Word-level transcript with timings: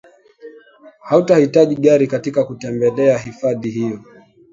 hautahitaji 1.01 1.75
gari 1.75 2.07
katika 2.07 2.43
kutembelea 2.43 3.17
hifadhi 3.17 3.69
hiyo 3.69 3.99